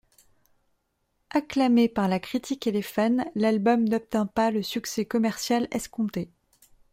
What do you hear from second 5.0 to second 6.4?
commercial escompté.